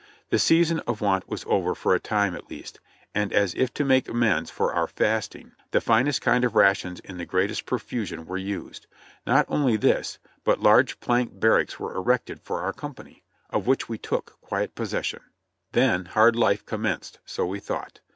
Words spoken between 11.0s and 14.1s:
plank barracks were erected for our company, of which we